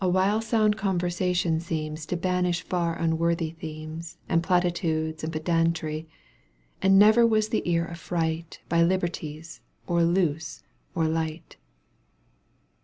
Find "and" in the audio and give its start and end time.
4.27-4.41, 5.23-5.31, 6.81-6.97